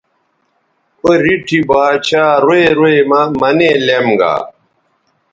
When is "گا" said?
4.19-4.35